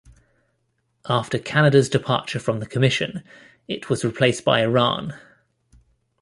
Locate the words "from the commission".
2.39-3.23